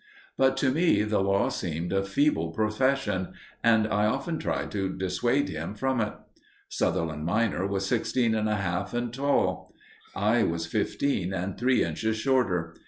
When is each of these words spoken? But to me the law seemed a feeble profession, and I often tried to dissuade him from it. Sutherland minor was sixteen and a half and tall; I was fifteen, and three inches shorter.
But 0.35 0.57
to 0.57 0.71
me 0.71 1.03
the 1.03 1.19
law 1.21 1.49
seemed 1.49 1.93
a 1.93 2.03
feeble 2.03 2.49
profession, 2.53 3.33
and 3.63 3.87
I 3.87 4.07
often 4.07 4.39
tried 4.39 4.71
to 4.71 4.89
dissuade 4.97 5.47
him 5.49 5.75
from 5.75 6.01
it. 6.01 6.13
Sutherland 6.69 7.23
minor 7.23 7.67
was 7.67 7.85
sixteen 7.85 8.33
and 8.33 8.49
a 8.49 8.55
half 8.55 8.95
and 8.95 9.13
tall; 9.13 9.75
I 10.15 10.41
was 10.41 10.65
fifteen, 10.65 11.35
and 11.35 11.55
three 11.55 11.83
inches 11.83 12.17
shorter. 12.17 12.73